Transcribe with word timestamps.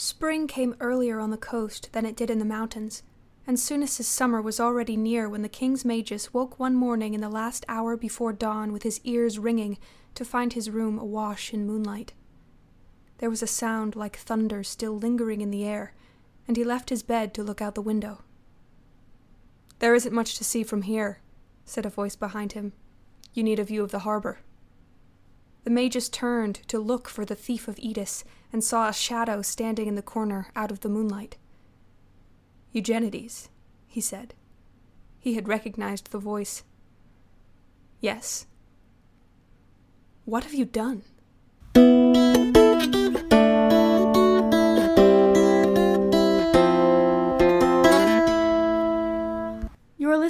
Spring 0.00 0.46
came 0.46 0.76
earlier 0.78 1.18
on 1.18 1.30
the 1.30 1.36
coast 1.36 1.92
than 1.92 2.06
it 2.06 2.14
did 2.14 2.30
in 2.30 2.38
the 2.38 2.44
mountains, 2.44 3.02
and 3.48 3.58
Sounis's 3.58 4.06
summer 4.06 4.40
was 4.40 4.60
already 4.60 4.96
near 4.96 5.28
when 5.28 5.42
the 5.42 5.48
king's 5.48 5.84
magus 5.84 6.32
woke 6.32 6.56
one 6.56 6.76
morning 6.76 7.14
in 7.14 7.20
the 7.20 7.28
last 7.28 7.64
hour 7.68 7.96
before 7.96 8.32
dawn 8.32 8.72
with 8.72 8.84
his 8.84 9.00
ears 9.02 9.40
ringing 9.40 9.76
to 10.14 10.24
find 10.24 10.52
his 10.52 10.70
room 10.70 11.00
awash 11.00 11.52
in 11.52 11.66
moonlight. 11.66 12.12
There 13.18 13.28
was 13.28 13.42
a 13.42 13.48
sound 13.48 13.96
like 13.96 14.16
thunder 14.16 14.62
still 14.62 14.96
lingering 14.96 15.40
in 15.40 15.50
the 15.50 15.64
air, 15.64 15.94
and 16.46 16.56
he 16.56 16.62
left 16.62 16.90
his 16.90 17.02
bed 17.02 17.34
to 17.34 17.42
look 17.42 17.60
out 17.60 17.74
the 17.74 17.82
window. 17.82 18.22
There 19.80 19.96
isn't 19.96 20.14
much 20.14 20.38
to 20.38 20.44
see 20.44 20.62
from 20.62 20.82
here, 20.82 21.18
said 21.64 21.84
a 21.84 21.90
voice 21.90 22.14
behind 22.14 22.52
him. 22.52 22.72
You 23.34 23.42
need 23.42 23.58
a 23.58 23.64
view 23.64 23.82
of 23.82 23.90
the 23.90 24.00
harbor. 24.00 24.38
The 25.64 25.70
magus 25.70 26.08
turned 26.08 26.56
to 26.68 26.78
look 26.78 27.08
for 27.08 27.24
the 27.24 27.34
thief 27.34 27.68
of 27.68 27.76
Eddis 27.76 28.24
and 28.52 28.64
saw 28.64 28.88
a 28.88 28.92
shadow 28.92 29.42
standing 29.42 29.86
in 29.86 29.94
the 29.94 30.02
corner 30.02 30.50
out 30.56 30.70
of 30.70 30.80
the 30.80 30.88
moonlight. 30.88 31.36
Eugenides, 32.72 33.48
he 33.86 34.00
said. 34.00 34.34
He 35.18 35.34
had 35.34 35.48
recognized 35.48 36.10
the 36.10 36.18
voice. 36.18 36.62
Yes. 38.00 38.46
What 40.24 40.44
have 40.44 40.54
you 40.54 40.64
done? 40.64 41.02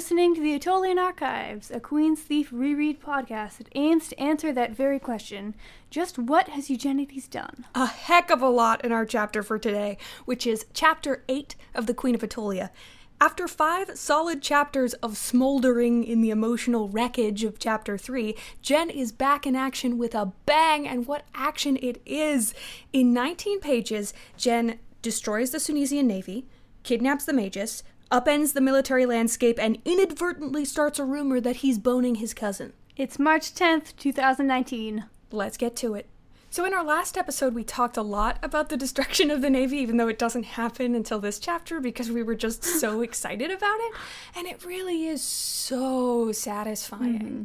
Listening 0.09 0.33
to 0.33 0.41
the 0.41 0.55
Attolian 0.55 0.97
Archives, 0.97 1.69
a 1.69 1.79
Queen's 1.79 2.19
Thief 2.19 2.49
reread 2.51 2.99
podcast 2.99 3.57
that 3.57 3.69
aims 3.75 4.07
to 4.07 4.19
answer 4.19 4.51
that 4.51 4.75
very 4.75 4.97
question. 4.97 5.53
Just 5.91 6.17
what 6.17 6.49
has 6.49 6.67
Eugenides 6.67 7.27
done? 7.27 7.65
A 7.75 7.85
heck 7.85 8.31
of 8.31 8.41
a 8.41 8.49
lot 8.49 8.83
in 8.83 8.91
our 8.91 9.05
chapter 9.05 9.43
for 9.43 9.59
today, 9.59 9.99
which 10.25 10.47
is 10.47 10.65
chapter 10.73 11.23
8 11.29 11.55
of 11.75 11.85
The 11.85 11.93
Queen 11.93 12.15
of 12.15 12.21
Attolia. 12.21 12.71
After 13.21 13.47
five 13.47 13.99
solid 13.99 14.41
chapters 14.41 14.95
of 14.95 15.15
smoldering 15.15 16.03
in 16.03 16.21
the 16.21 16.31
emotional 16.31 16.89
wreckage 16.89 17.43
of 17.43 17.59
chapter 17.59 17.95
3, 17.95 18.35
Gen 18.63 18.89
is 18.89 19.11
back 19.11 19.45
in 19.45 19.55
action 19.55 19.99
with 19.99 20.15
a 20.15 20.33
bang, 20.47 20.87
and 20.87 21.05
what 21.05 21.27
action 21.35 21.77
it 21.83 22.01
is! 22.07 22.55
In 22.91 23.13
19 23.13 23.59
pages, 23.59 24.15
Gen 24.37 24.79
destroys 25.03 25.51
the 25.51 25.59
Sounisian 25.59 26.05
navy, 26.05 26.47
kidnaps 26.81 27.25
the 27.25 27.33
Magus, 27.33 27.83
upends 28.11 28.53
the 28.53 28.61
military 28.61 29.05
landscape, 29.05 29.59
and 29.59 29.79
inadvertently 29.85 30.65
starts 30.65 30.99
a 30.99 31.05
rumor 31.05 31.39
that 31.39 31.57
he's 31.57 31.77
boning 31.77 32.15
his 32.15 32.33
cousin. 32.33 32.73
It's 32.97 33.19
March 33.19 33.53
10th, 33.53 33.95
2019. 33.97 35.05
Let's 35.31 35.57
get 35.57 35.75
to 35.77 35.95
it. 35.95 36.07
So, 36.51 36.65
in 36.65 36.73
our 36.73 36.83
last 36.83 37.15
episode, 37.15 37.53
we 37.53 37.63
talked 37.63 37.95
a 37.95 38.01
lot 38.01 38.39
about 38.41 38.69
the 38.69 38.77
destruction 38.77 39.29
of 39.29 39.41
the 39.41 39.51
Navy, 39.51 39.77
even 39.77 39.97
though 39.97 40.07
it 40.07 40.17
doesn't 40.17 40.43
happen 40.43 40.95
until 40.95 41.19
this 41.19 41.37
chapter 41.37 41.79
because 41.79 42.09
we 42.09 42.23
were 42.23 42.33
just 42.33 42.63
so 42.63 43.01
excited 43.03 43.51
about 43.51 43.77
it. 43.79 43.93
And 44.35 44.47
it 44.47 44.65
really 44.65 45.05
is 45.05 45.21
so 45.21 46.31
satisfying. 46.31 47.19
Mm-hmm. 47.19 47.43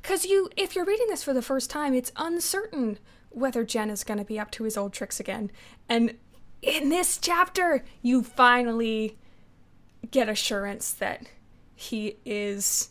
Because 0.00 0.24
you, 0.24 0.50
if 0.56 0.76
you're 0.76 0.84
reading 0.84 1.08
this 1.08 1.24
for 1.24 1.32
the 1.32 1.42
first 1.42 1.68
time, 1.68 1.94
it's 1.94 2.12
uncertain 2.16 2.98
whether 3.30 3.64
Gen 3.64 3.90
is 3.90 4.04
going 4.04 4.18
to 4.18 4.24
be 4.24 4.38
up 4.38 4.52
to 4.52 4.62
his 4.64 4.76
old 4.76 4.92
tricks 4.92 5.18
again. 5.18 5.50
And 5.88 6.14
in 6.62 6.90
this 6.90 7.18
chapter, 7.18 7.84
you 8.02 8.22
finally 8.22 9.16
get 10.14 10.28
assurance 10.28 10.92
that 10.92 11.26
he 11.74 12.16
is 12.24 12.90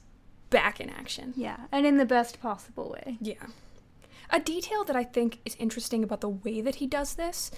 back 0.50 0.82
in 0.82 0.90
action. 0.90 1.34
Yeah, 1.38 1.58
and 1.72 1.86
in 1.86 1.98
the 1.98 2.06
best 2.06 2.42
possible 2.42 2.90
way. 2.90 3.18
Yeah. 3.22 3.48
A 4.30 4.40
detail 4.40 4.84
that 4.84 4.96
I 4.96 5.06
think 5.06 5.40
is 5.46 5.56
interesting 5.58 6.04
about 6.04 6.22
the 6.22 6.30
way 6.30 6.60
that 6.60 6.76
he 6.76 6.86
does 6.86 7.16
this 7.16 7.50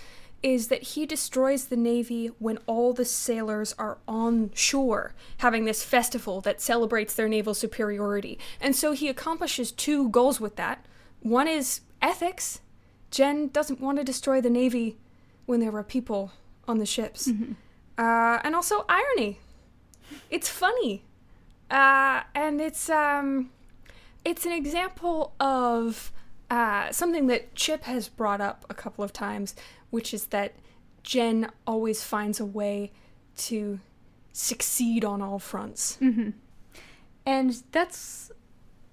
is 0.43 0.67
that 0.67 0.83
he 0.83 1.07
destroys 1.07 1.65
the 1.65 1.75
Navy 1.75 2.27
when 2.37 2.59
all 2.67 2.93
the 2.93 3.05
sailors 3.05 3.73
are 3.79 3.97
on 4.07 4.51
shore 4.53 5.15
having 5.37 5.65
this 5.65 5.83
festival 5.83 6.41
that 6.41 6.61
celebrates 6.61 7.15
their 7.15 7.27
naval 7.27 7.55
superiority. 7.55 8.37
And 8.61 8.75
so 8.75 8.91
he 8.91 9.07
accomplishes 9.09 9.71
two 9.71 10.09
goals 10.09 10.39
with 10.39 10.57
that. 10.57 10.85
One 11.21 11.47
is 11.47 11.81
ethics. 12.01 12.61
Gen 13.09 13.47
doesn't 13.47 13.81
want 13.81 13.97
to 13.97 14.03
destroy 14.03 14.41
the 14.41 14.49
Navy 14.51 14.97
when 15.47 15.59
there 15.59 15.75
are 15.75 15.83
people 15.83 16.33
on 16.67 16.77
the 16.77 16.85
ships. 16.85 17.27
Uh, 17.97 18.39
and 18.43 18.53
also 18.53 18.85
irony. 18.87 19.39
It's 20.29 20.49
funny. 20.49 21.03
Uh, 21.69 22.21
and 22.33 22.61
it's 22.61 22.89
um 22.89 23.49
it's 24.23 24.45
an 24.45 24.51
example 24.51 25.33
of 25.39 26.11
uh, 26.49 26.91
something 26.91 27.27
that 27.27 27.55
Chip 27.55 27.83
has 27.83 28.07
brought 28.07 28.41
up 28.41 28.65
a 28.69 28.73
couple 28.73 29.03
of 29.03 29.11
times, 29.13 29.55
which 29.89 30.13
is 30.13 30.27
that 30.27 30.53
Gen 31.03 31.49
always 31.65 32.03
finds 32.03 32.39
a 32.39 32.45
way 32.45 32.91
to 33.37 33.79
succeed 34.31 35.05
on 35.05 35.21
all 35.21 35.39
fronts. 35.39 35.97
And 37.25 37.63
that's 37.71 38.31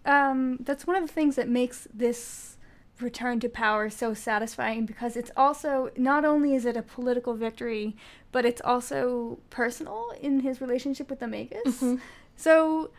um, 0.05 0.59
that's 0.61 0.87
one 0.87 0.97
of 0.97 1.07
the 1.07 1.13
things 1.13 1.37
that 1.37 1.49
makes 1.49 1.87
this 1.93 2.57
return 3.01 3.41
to 3.41 3.49
power 3.49 3.91
so 3.91 4.15
satisfying 4.15 4.87
because 4.87 5.17
it's 5.17 5.31
also 5.37 5.91
not 5.97 6.25
only 6.25 6.55
is 6.55 6.65
it 6.65 6.77
a 6.77 6.83
political 6.83 7.35
victory, 7.35 7.97
but 8.31 8.45
it's 8.45 8.61
also 8.63 9.39
personal 9.51 10.13
in 10.21 10.41
his 10.41 10.61
relationship 10.61 11.11
with 11.11 11.21
the 11.21 11.27
Magus. 11.27 11.81
Mm-hmm. 11.81 11.97
So 12.37 12.91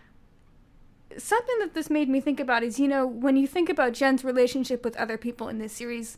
something 1.18 1.60
that 1.60 1.74
this 1.74 1.90
made 1.90 2.10
me 2.10 2.20
think 2.20 2.40
about 2.40 2.64
is, 2.64 2.80
you 2.80 2.88
know, 2.88 3.06
when 3.06 3.36
you 3.36 3.48
think 3.48 3.70
about 3.70 3.94
Gen's 3.94 4.24
relationship 4.24 4.84
with 4.84 4.96
other 4.98 5.18
people 5.18 5.48
in 5.48 5.60
this 5.60 5.74
series, 5.74 6.18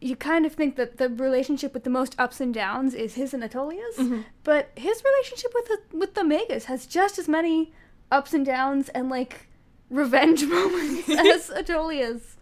you 0.00 0.16
kind 0.16 0.44
of 0.44 0.52
think 0.52 0.76
that 0.76 0.98
the 0.98 1.08
relationship 1.08 1.72
with 1.72 1.84
the 1.84 1.90
most 1.90 2.14
ups 2.18 2.40
and 2.40 2.52
downs 2.52 2.94
is 2.94 3.14
his 3.14 3.32
and 3.32 3.42
Attolia's, 3.42 3.96
mm-hmm. 3.96 4.22
but 4.44 4.70
his 4.76 5.02
relationship 5.04 5.52
with 5.54 5.66
the, 5.66 5.96
with 5.96 6.14
the 6.14 6.24
Magus 6.24 6.66
has 6.66 6.86
just 6.86 7.18
as 7.18 7.28
many 7.28 7.72
ups 8.10 8.34
and 8.34 8.44
downs 8.44 8.88
and 8.90 9.08
like 9.08 9.48
revenge 9.90 10.44
moments 10.46 11.08
as 11.08 11.50
Attolia's. 11.50 12.35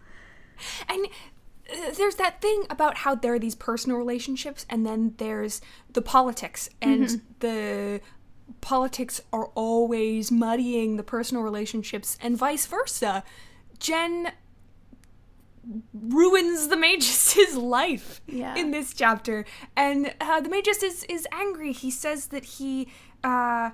And 0.89 1.05
uh, 1.71 1.91
there's 1.97 2.15
that 2.15 2.41
thing 2.41 2.65
about 2.69 2.97
how 2.97 3.15
there 3.15 3.33
are 3.33 3.39
these 3.39 3.55
personal 3.55 3.97
relationships 3.97 4.65
and 4.69 4.85
then 4.85 5.13
there's 5.17 5.61
the 5.93 6.01
politics 6.01 6.69
and 6.81 7.21
the 7.39 8.01
politics 8.61 9.19
are 9.33 9.47
always 9.55 10.31
muddying 10.31 10.97
the 10.97 11.03
personal 11.03 11.43
relationships 11.43 12.17
and 12.21 12.37
vice 12.37 12.65
versa. 12.67 13.23
Gen 13.79 14.31
ruins 15.93 16.67
the 16.67 16.75
Magus' 16.77 17.55
life 17.57 18.21
Yeah. 18.27 18.55
in 18.55 18.71
this 18.71 18.93
chapter, 18.93 19.45
and 19.75 20.13
uh, 20.21 20.39
the 20.41 20.49
Magus 20.49 20.83
is 20.83 21.03
is 21.05 21.27
angry. 21.31 21.71
He 21.71 21.89
says 21.91 22.27
that 22.27 22.45
he 22.45 22.87
uh, 23.23 23.71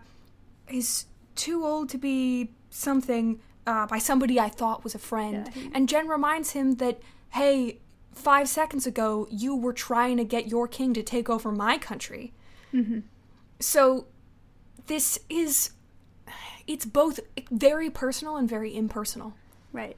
is 0.70 1.06
too 1.36 1.66
old 1.66 1.90
to 1.90 1.98
be 1.98 2.52
something 2.70 3.42
uh, 3.68 3.86
by 3.88 3.98
somebody 4.00 4.40
I 4.40 4.50
thought 4.50 4.84
was 4.84 4.96
a 4.96 5.00
friend, 5.00 5.50
Yeah, 5.56 5.70
and 5.74 5.88
Gen 5.90 6.08
reminds 6.08 6.52
him 6.52 6.76
that 6.76 7.00
hey, 7.32 7.80
five 8.12 8.50
seconds 8.50 8.86
ago 8.86 9.28
you 9.30 9.56
were 9.56 9.74
trying 9.74 10.18
to 10.18 10.24
get 10.24 10.48
your 10.48 10.68
king 10.68 10.94
to 10.94 11.04
take 11.04 11.30
over 11.30 11.52
my 11.52 11.78
country. 11.78 12.34
So 13.60 14.08
this 14.88 15.20
is 15.30 15.72
it's 16.68 16.86
both 16.86 17.20
very 17.50 17.90
personal 17.90 18.38
and 18.38 18.48
very 18.50 18.76
impersonal. 18.76 19.34
Right. 19.74 19.98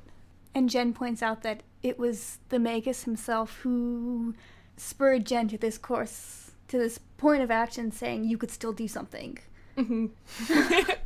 And 0.56 0.70
Gen 0.70 0.94
points 0.94 1.22
out 1.22 1.44
that 1.44 1.64
it 1.82 1.98
was 2.00 2.40
the 2.50 2.60
Magus 2.60 3.04
himself 3.04 3.60
who 3.62 4.36
spurred 4.78 5.26
Gen 5.26 5.48
to 5.50 5.58
this 5.58 5.78
course, 5.78 6.52
to 6.68 6.78
this 6.78 6.98
point 7.18 7.42
of 7.44 7.52
action, 7.52 7.92
saying 7.92 8.26
you 8.26 8.38
could 8.38 8.52
still 8.52 8.74
do 8.74 8.88
something. 8.88 9.40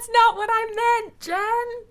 That's 0.00 0.12
not 0.14 0.36
what 0.36 0.48
I 0.50 1.02
meant, 1.02 1.20
Gen. 1.20 1.86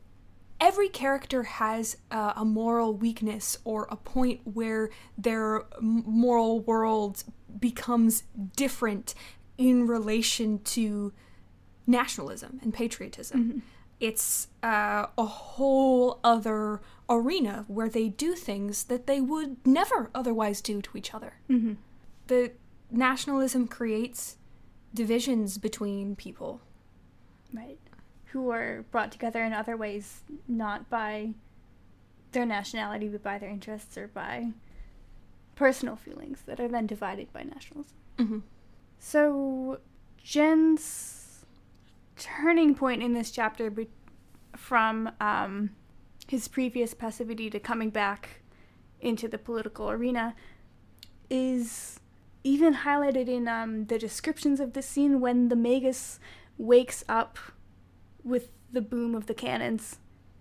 Every 0.60 0.90
character 0.90 1.44
has 1.44 1.98
uh, 2.10 2.34
a 2.36 2.44
moral 2.44 2.96
weakness 2.96 3.60
or 3.64 3.88
a 3.92 3.96
point 3.96 4.42
where 4.46 4.90
their 5.16 5.66
moral 5.80 6.62
world 6.62 7.24
becomes 7.60 8.24
different 8.56 9.14
in 9.60 9.86
relation 9.86 10.58
to 10.64 11.14
nationalism 11.86 12.60
and 12.64 12.74
patriotism. 12.74 13.62
It's 14.00 14.48
uh, 14.64 15.06
a 15.16 15.26
whole 15.26 16.20
other 16.24 16.82
arena 17.08 17.66
where 17.68 17.90
they 17.90 18.10
do 18.10 18.34
things 18.34 18.86
that 18.86 19.06
they 19.06 19.22
would 19.22 19.58
never 19.68 20.10
otherwise 20.16 20.62
do 20.62 20.82
to 20.82 20.98
each 20.98 21.14
other. 21.14 21.34
The 22.26 22.54
nationalism 22.90 23.68
creates 23.68 24.38
divisions 24.96 25.60
between 25.60 26.16
people. 26.16 26.62
Right. 27.54 27.78
Who 28.32 28.50
are 28.52 28.86
brought 28.92 29.12
together 29.12 29.44
in 29.44 29.54
other 29.54 29.76
ways, 29.76 30.22
not 30.48 30.90
by 30.90 31.34
their 32.32 32.46
nationality, 32.46 33.08
but 33.08 33.24
by 33.24 33.40
their 33.40 33.50
interests 33.50 33.98
or 33.98 34.08
by 34.08 34.52
personal 35.56 35.96
feelings 35.96 36.44
that 36.46 36.60
are 36.60 36.68
then 36.68 36.86
divided 36.86 37.34
by 37.34 37.44
nationalism. 37.44 37.98
Mhm. 38.18 38.42
So, 39.00 39.80
Gen's 40.18 41.46
turning 42.18 42.76
point 42.76 43.02
in 43.02 43.14
this 43.14 43.32
chapter 43.32 43.70
be- 43.70 43.90
from 44.56 45.12
um, 45.20 45.72
his 46.28 46.48
previous 46.48 46.94
passivity 46.94 47.50
to 47.50 47.60
coming 47.60 47.90
back 47.90 48.42
into 49.02 49.28
the 49.28 49.38
political 49.38 49.90
arena 49.90 50.36
is 51.30 52.00
even 52.44 52.74
highlighted 52.74 53.28
in 53.28 53.48
um, 53.48 53.86
the 53.86 53.98
descriptions 53.98 54.60
of 54.60 54.74
the 54.74 54.82
scene 54.82 55.20
when 55.20 55.50
the 55.50 55.56
Magus 55.56 56.20
wakes 56.58 57.04
up 57.08 57.38
with 58.24 58.50
the 58.72 58.82
boom 58.82 59.16
of 59.16 59.26
the 59.26 59.34
cannons 59.34 59.98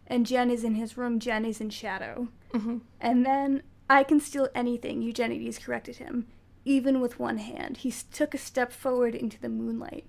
and 0.06 0.26
Gen 0.26 0.50
is 0.50 0.64
in 0.64 0.74
his 0.74 0.96
room, 0.96 1.18
Gen 1.20 1.44
is 1.44 1.60
in 1.60 1.70
shadow. 1.70 2.28
Mm-hmm. 2.52 2.78
And 3.00 3.26
then 3.26 3.62
I 3.90 4.04
can 4.04 4.20
steal 4.20 4.48
anything, 4.54 5.02
Eugenides 5.02 5.58
corrected 5.58 5.96
him, 5.96 6.26
even 6.64 7.00
with 7.00 7.18
one 7.18 7.38
hand. 7.38 7.78
He 7.78 7.92
took 8.12 8.34
a 8.34 8.38
step 8.38 8.72
forward 8.72 9.14
into 9.14 9.38
the 9.40 9.48
moonlight. 9.50 10.06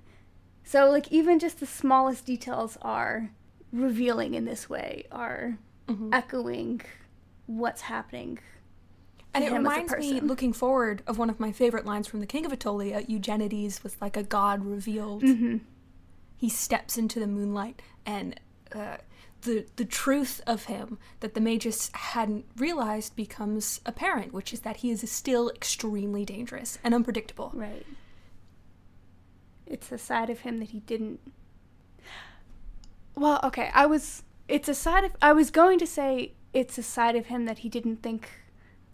So, 0.64 0.90
like, 0.90 1.12
even 1.12 1.40
just 1.40 1.60
the 1.60 1.66
smallest 1.66 2.26
details 2.26 2.78
are 2.82 3.32
revealing 3.74 4.34
in 4.36 4.46
this 4.46 4.70
way, 4.70 5.06
are 5.12 5.58
Mhm. 5.88 6.10
echoing 6.14 6.82
what's 7.46 7.82
happening. 7.82 8.40
And 9.34 9.44
it 9.44 9.52
him 9.52 9.66
as 9.66 9.72
a 9.72 9.82
reminds 9.82 9.94
me, 9.98 10.20
looking 10.22 10.54
forward, 10.54 11.04
of 11.08 11.18
one 11.18 11.30
of 11.30 11.40
my 11.40 11.52
favorite 11.52 11.86
lines 11.86 12.08
from 12.08 12.20
The 12.20 12.26
King 12.26 12.46
of 12.46 12.52
Attolia. 12.52 13.08
Eugenides 13.08 13.84
was 13.84 14.00
like 14.02 14.16
a 14.18 14.24
god 14.24 14.66
revealed. 14.66 15.24
Mm-hmm. 15.24 15.58
He 16.40 16.48
steps 16.48 16.98
into 16.98 17.20
the 17.20 17.28
moonlight, 17.28 17.82
and 18.06 18.40
uh, 18.74 18.98
the 19.42 19.66
the 19.76 19.84
truth 19.84 20.40
of 20.48 20.66
him 20.66 20.98
that 21.20 21.34
the 21.34 21.42
magus 21.42 21.92
hadn't 21.94 22.46
realized 22.56 23.14
becomes 23.18 23.82
apparent, 23.86 24.32
which 24.32 24.54
is 24.54 24.62
that 24.62 24.78
he 24.78 24.90
is 24.90 25.10
still 25.12 25.50
extremely 25.50 26.24
dangerous 26.24 26.80
and 26.82 26.94
unpredictable. 26.94 27.52
Right. 27.54 27.86
It's 29.66 29.92
a 29.92 29.98
side 29.98 30.30
of 30.30 30.40
him 30.40 30.60
that 30.60 30.70
he 30.70 30.80
didn't. 30.80 31.20
Well, 33.16 33.42
okay, 33.44 33.70
I 33.74 33.86
was. 33.86 34.24
It's 34.48 34.70
a 34.70 34.74
side 34.74 35.04
of. 35.04 35.18
I 35.22 35.34
was 35.34 35.52
going 35.52 35.78
to 35.80 35.88
say 35.88 36.32
it's 36.54 36.78
a 36.78 36.84
side 36.84 37.18
of 37.18 37.26
him 37.26 37.44
that 37.48 37.60
he 37.60 37.70
didn't 37.70 37.98
think 38.02 38.30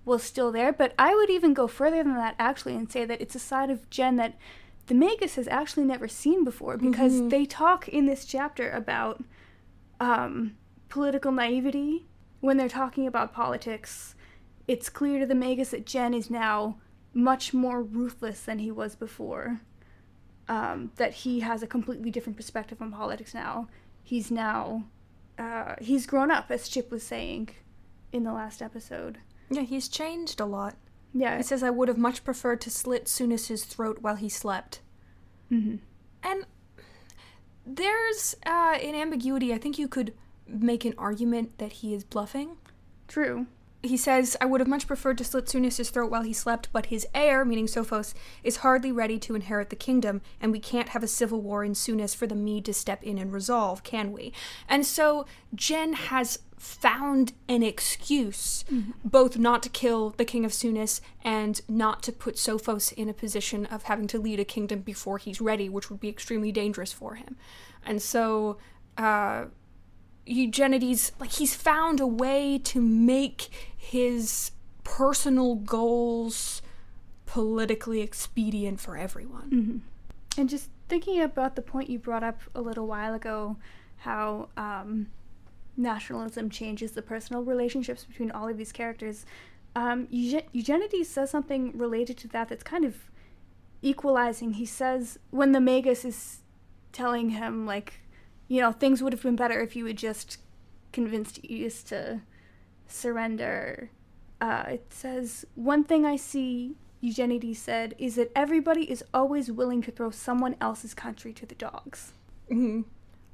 was 0.03 0.23
still 0.23 0.51
there, 0.51 0.73
but 0.73 0.95
I 0.97 1.13
would 1.13 1.29
even 1.29 1.53
go 1.53 1.67
further 1.67 2.03
than 2.03 2.15
that 2.15 2.35
actually 2.39 2.75
and 2.75 2.91
say 2.91 3.05
that 3.05 3.21
it's 3.21 3.35
a 3.35 3.39
side 3.39 3.69
of 3.69 3.87
Gen 3.91 4.15
that 4.15 4.35
the 4.87 4.93
Magus 4.93 5.35
has 5.35 5.47
actually 5.47 5.85
never 5.85 6.07
seen 6.07 6.43
before 6.43 6.77
because 6.77 7.13
Mhm. 7.13 7.29
they 7.29 7.45
talk 7.45 7.87
in 7.87 8.05
this 8.05 8.25
chapter 8.25 8.69
about 8.69 9.23
um, 9.99 10.57
political 10.89 11.31
naivety 11.31 12.05
when 12.41 12.57
they're 12.57 12.67
talking 12.69 13.07
about 13.07 13.33
politics. 13.33 14.13
It's 14.67 14.89
clear 14.89 15.19
to 15.19 15.25
the 15.25 15.35
Magus 15.35 15.69
that 15.71 15.85
Gen 15.85 16.13
is 16.13 16.29
now 16.29 16.77
much 17.13 17.53
more 17.53 17.81
ruthless 17.81 18.43
than 18.43 18.59
he 18.59 18.71
was 18.71 18.95
before. 18.95 19.61
Um, 20.47 20.91
that 20.97 21.13
he 21.13 21.39
has 21.39 21.63
a 21.63 21.67
completely 21.67 22.11
different 22.11 22.35
perspective 22.37 22.79
on 22.81 22.91
politics 22.91 23.33
now. 23.33 23.67
He's 24.03 24.29
now 24.29 24.83
uh, 25.39 25.75
he's 25.81 26.05
grown 26.05 26.29
up, 26.31 26.49
as 26.51 26.69
Chip 26.69 26.89
was 26.91 27.03
saying 27.03 27.49
in 28.13 28.23
the 28.23 28.31
last 28.31 28.61
episode. 28.61 29.17
Yeah, 29.49 29.63
he's 29.63 29.87
changed 29.89 30.39
a 30.39 30.45
lot. 30.45 30.75
Yeah. 31.15 31.37
He 31.37 31.43
says, 31.43 31.63
"I 31.63 31.69
would 31.69 31.87
have 31.87 31.97
much 31.97 32.23
preferred 32.25 32.59
to 32.61 32.69
slit 32.69 33.05
Sounis's 33.05 33.63
throat 33.63 33.99
while 34.01 34.15
he 34.15 34.29
slept." 34.29 34.81
hmm 35.49 35.77
And 36.21 36.45
there's 37.65 38.35
uh, 38.45 38.77
an 38.81 38.93
ambiguity. 38.95 39.53
I 39.53 39.57
think 39.57 39.79
you 39.79 39.87
could 39.87 40.13
make 40.47 40.85
an 40.85 40.93
argument 40.97 41.57
that 41.57 41.73
he 41.73 41.93
is 41.93 42.03
bluffing. 42.03 42.57
True. 43.07 43.47
He 43.85 43.97
says, 43.97 44.35
I 44.41 44.45
would 44.45 44.61
have 44.61 44.67
much 44.67 44.87
preferred 44.87 45.17
to 45.19 45.23
slit 45.23 45.45
Sounis's 45.45 45.89
throat 45.91 46.09
while 46.09 46.23
he 46.23 46.33
slept, 46.33 46.69
but 46.71 46.87
his 46.87 47.05
heir, 47.13 47.45
meaning 47.45 47.67
Sophos, 47.67 48.13
is 48.43 48.57
hardly 48.57 48.91
ready 48.91 49.19
to 49.19 49.35
inherit 49.35 49.69
the 49.69 49.75
kingdom, 49.75 50.21
and 50.41 50.51
we 50.51 50.59
can't 50.59 50.89
have 50.89 51.03
a 51.03 51.07
civil 51.07 51.39
war 51.39 51.63
in 51.63 51.73
Sounis 51.73 52.15
for 52.15 52.25
the 52.25 52.35
Mede 52.35 52.65
to 52.65 52.73
step 52.73 53.03
in 53.03 53.17
and 53.17 53.31
resolve, 53.31 53.83
can 53.83 54.11
we? 54.11 54.33
And 54.67 54.85
so 54.85 55.25
Gen 55.53 55.93
has 55.93 56.39
found 56.57 57.33
an 57.47 57.61
excuse 57.61 58.65
both 59.03 59.37
not 59.37 59.61
to 59.61 59.69
kill 59.69 60.11
the 60.11 60.25
king 60.25 60.45
of 60.45 60.51
Sounis 60.51 60.99
and 61.23 61.61
not 61.67 62.01
to 62.03 62.11
put 62.11 62.35
Sophos 62.35 62.91
in 62.93 63.07
a 63.07 63.13
position 63.13 63.67
of 63.67 63.83
having 63.83 64.07
to 64.07 64.19
lead 64.19 64.39
a 64.39 64.45
kingdom 64.45 64.79
before 64.79 65.19
he's 65.19 65.39
ready, 65.39 65.69
which 65.69 65.91
would 65.91 65.99
be 65.99 66.09
extremely 66.09 66.51
dangerous 66.51 66.91
for 66.91 67.15
him. 67.15 67.35
And 67.85 68.01
so, 68.01 68.57
uh, 68.97 69.45
Eugenides, 70.25 71.11
like 71.19 71.31
he's 71.33 71.55
found 71.55 71.99
a 71.99 72.07
way 72.07 72.57
to 72.59 72.81
make 72.81 73.49
his 73.75 74.51
personal 74.83 75.55
goals 75.55 76.61
politically 77.25 78.01
expedient 78.01 78.79
for 78.79 78.97
everyone. 78.97 79.49
hmm 79.49 80.39
And 80.39 80.49
just 80.49 80.69
thinking 80.87 81.21
about 81.21 81.55
the 81.55 81.61
point 81.61 81.89
you 81.89 81.99
brought 81.99 82.23
up 82.23 82.39
a 82.53 82.61
little 82.61 82.87
while 82.87 83.13
ago, 83.13 83.57
how 83.97 84.49
um, 84.57 85.07
nationalism 85.77 86.49
changes 86.49 86.91
the 86.91 87.01
personal 87.01 87.43
relationships 87.43 88.05
between 88.05 88.31
all 88.31 88.47
of 88.47 88.57
these 88.57 88.71
characters. 88.71 89.25
Um, 89.75 90.07
Euge- 90.07 90.45
Eugenides 90.53 91.09
says 91.09 91.29
something 91.29 91.77
related 91.77 92.17
to 92.17 92.27
that 92.29 92.49
that's 92.49 92.63
kind 92.63 92.85
of 92.85 92.95
equalizing. 93.81 94.53
He 94.53 94.65
says 94.65 95.19
when 95.31 95.51
the 95.51 95.59
Magus 95.59 96.05
is 96.05 96.39
telling 96.91 97.31
him, 97.31 97.65
like, 97.65 97.99
you 98.47 98.61
know, 98.61 98.71
things 98.71 99.01
would 99.01 99.13
have 99.13 99.23
been 99.23 99.35
better 99.35 99.61
if 99.61 99.75
you 99.75 99.85
had 99.85 99.97
just 99.97 100.39
convinced 100.91 101.39
Aegeus 101.43 101.83
to 101.83 102.21
surrender. 102.87 103.89
Uh, 104.41 104.63
it 104.67 104.85
says, 104.89 105.45
One 105.55 105.83
thing 105.83 106.05
I 106.05 106.15
see, 106.15 106.75
Eugenides 107.01 107.59
said, 107.59 107.95
is 107.97 108.15
that 108.15 108.31
everybody 108.35 108.89
is 108.89 109.03
always 109.13 109.51
willing 109.51 109.81
to 109.83 109.91
throw 109.91 110.11
someone 110.11 110.55
else's 110.61 110.93
country 110.93 111.33
to 111.33 111.45
the 111.45 111.55
dogs. 111.55 112.13
hmm 112.49 112.81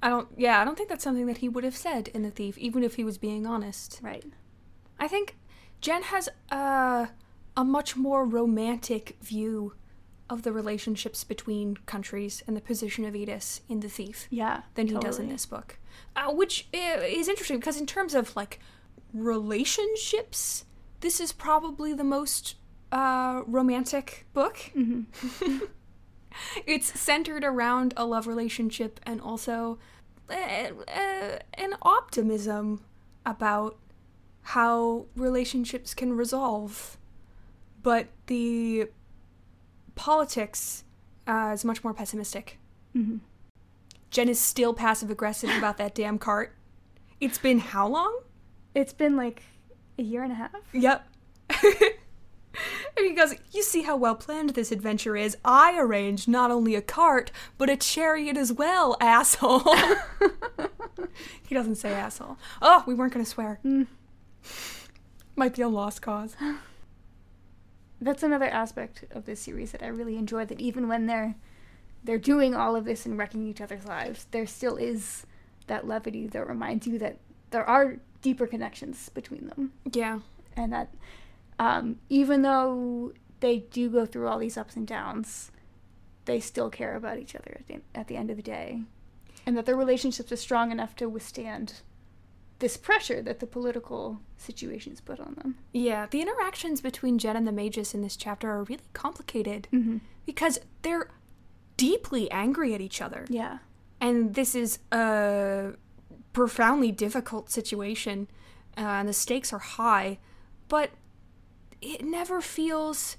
I 0.04 0.10
don't, 0.10 0.30
yeah, 0.36 0.60
I 0.60 0.66
don't 0.66 0.76
think 0.76 0.90
that's 0.90 1.04
something 1.04 1.28
that 1.28 1.38
he 1.40 1.50
would 1.50 1.64
have 1.64 1.78
said 1.78 2.08
in 2.08 2.24
The 2.24 2.32
Thief, 2.32 2.58
even 2.58 2.84
if 2.84 2.96
he 2.96 3.04
was 3.04 3.20
being 3.20 3.46
honest. 3.46 4.00
Right. 4.02 4.26
I 5.00 5.08
think 5.08 5.36
Gen 5.80 6.02
has 6.04 6.28
a, 6.50 7.10
a 7.56 7.64
much 7.64 7.96
more 7.96 8.26
romantic 8.26 9.18
view 9.22 9.74
of 10.32 10.42
the 10.44 10.52
relationships 10.52 11.24
between 11.24 11.78
countries 11.86 12.42
and 12.48 12.56
the 12.58 12.62
position 12.62 13.06
of 13.06 13.14
Eddis 13.14 13.62
in 13.70 13.80
The 13.82 13.90
Thief. 13.90 14.28
Yeah. 14.30 14.62
than 14.76 14.88
he 14.88 14.94
does 14.94 15.18
in 15.20 15.26
totally. 15.26 15.28
this 15.34 15.46
book. 15.46 15.78
Uh, 16.16 16.32
which 16.32 16.68
i- 16.74 16.98
is 17.22 17.28
interesting 17.28 17.60
because, 17.60 17.80
in 17.80 17.86
terms 17.86 18.14
of 18.16 18.36
like 18.36 18.60
relationships, 19.14 20.66
this 21.02 21.20
is 21.20 21.32
probably 21.32 21.94
the 21.94 22.04
most 22.04 22.56
uh, 22.92 23.42
romantic 23.46 24.26
book. 24.34 24.58
Mhm. 24.76 25.06
It's 26.66 26.98
centered 26.98 27.44
around 27.44 27.94
a 27.98 28.06
love 28.06 28.26
relationship 28.26 29.02
and 29.04 29.20
also 29.20 29.80
uh, 30.30 30.34
uh, 30.88 31.40
an 31.56 31.74
optimism 31.82 32.86
about 33.26 33.78
how 34.42 35.08
relationships 35.18 35.94
can 35.94 36.14
resolve. 36.14 36.98
But 37.84 38.08
the 38.28 38.88
politics 40.02 40.84
uh, 41.28 41.52
is 41.54 41.64
much 41.64 41.84
more 41.84 41.94
pessimistic. 41.94 42.58
Mhm. 42.96 43.20
Gen 44.10 44.30
is 44.30 44.40
still 44.40 44.74
passive 44.74 45.12
aggressive 45.12 45.52
about 45.60 45.78
that 45.78 45.94
damn 45.94 46.18
cart. 46.18 46.56
It's 47.20 47.38
been 47.38 47.60
how 47.60 47.88
long? 47.88 48.22
It's 48.74 48.94
been 48.94 49.16
like 49.16 49.44
a 50.00 50.02
year 50.02 50.24
and 50.24 50.32
a 50.32 50.36
half. 50.36 50.56
Yep. 50.74 51.08
and 51.64 51.94
he 52.98 53.14
goes, 53.14 53.36
You 53.52 53.62
see 53.62 53.84
how 53.84 53.96
well 53.96 54.16
planned 54.16 54.50
this 54.50 54.72
adventure 54.72 55.16
is. 55.16 55.38
I 55.46 55.78
arranged 55.78 56.28
not 56.28 56.50
only 56.50 56.74
a 56.74 56.82
cart, 56.82 57.32
but 57.60 57.70
a 57.70 57.78
chariot 57.78 58.38
as 58.38 58.52
well, 58.52 58.98
asshole. 59.00 59.60
he 61.48 61.54
doesn't 61.54 61.76
say 61.76 61.92
asshole. 61.94 62.38
Oh, 62.60 62.84
we 62.88 62.96
weren't 62.96 63.14
going 63.14 63.24
to 63.24 63.30
swear. 63.30 63.60
Mm. 63.64 63.86
Might 65.36 65.56
be 65.56 65.62
a 65.62 65.70
lost 65.70 66.02
cause. 66.02 66.36
That's 68.02 68.24
another 68.24 68.46
aspect 68.50 69.06
of 69.12 69.26
this 69.26 69.40
series 69.40 69.72
that 69.72 69.84
I 69.84 69.88
really 69.88 70.18
enjoy. 70.18 70.46
That 70.46 70.60
even 70.60 70.88
when 70.88 71.06
they're 71.06 71.36
they're 72.04 72.18
doing 72.18 72.56
all 72.56 72.76
of 72.76 72.84
this 72.84 73.06
and 73.06 73.16
wrecking 73.18 73.48
each 73.48 73.62
other's 73.62 73.86
lives, 73.86 74.26
there 74.32 74.48
still 74.48 74.76
is 74.76 75.26
that 75.68 75.88
levity 75.88 76.26
that 76.28 76.48
reminds 76.48 76.88
you 76.88 76.98
that 76.98 77.20
there 77.52 77.64
are 77.64 77.98
deeper 78.24 78.48
connections 78.48 79.10
between 79.10 79.48
them, 79.48 79.72
Yeah. 79.92 80.20
and 80.58 80.74
that 80.74 80.90
um, 81.60 81.98
even 82.10 82.42
though 82.42 83.14
they 83.40 83.60
do 83.60 83.90
go 83.90 84.06
through 84.08 84.28
all 84.28 84.40
these 84.40 84.58
ups 84.58 84.76
and 84.76 84.88
downs, 84.88 85.52
they 86.26 86.40
still 86.40 86.70
care 86.72 86.96
about 86.96 87.20
each 87.20 87.36
other 87.36 87.58
at 87.60 87.68
the, 87.68 87.82
at 87.94 88.08
the 88.08 88.16
end 88.18 88.32
of 88.32 88.38
the 88.38 88.44
day, 88.44 88.82
and 89.46 89.56
that 89.56 89.66
their 89.68 89.76
relationships 89.76 90.32
are 90.32 90.36
strong 90.38 90.72
enough 90.72 90.96
to 90.96 91.08
withstand 91.08 91.82
this 92.62 92.78
pressure 92.78 93.22
that 93.22 93.40
the 93.40 93.46
political 93.48 94.20
situations 94.38 95.02
put 95.02 95.20
on 95.20 95.34
them. 95.36 95.58
Yeah. 95.74 96.08
The 96.10 96.22
interactions 96.22 96.80
between 96.82 97.18
Gen 97.20 97.36
and 97.36 97.46
the 97.46 97.52
Magus 97.52 97.94
in 97.94 98.02
this 98.02 98.16
chapter 98.16 98.50
are 98.50 98.64
really 98.64 98.88
complicated 98.94 99.68
Mm-hmm. 99.74 99.98
because 100.26 100.60
they're 100.84 101.10
deeply 101.78 102.32
angry 102.32 102.74
at 102.74 102.82
each 102.82 103.02
other. 103.02 103.26
Yeah. 103.30 103.58
and 104.00 104.34
this 104.36 104.56
is 104.56 104.80
a 104.92 105.74
profoundly 106.34 106.92
difficult 106.92 107.50
situation 107.52 108.28
uh, 108.78 108.82
and 108.82 109.08
the 109.10 109.14
stakes 109.14 109.52
are 109.52 109.60
high 109.60 110.18
but 110.70 110.90
it 111.82 112.04
never 112.04 112.40
feels 112.42 113.18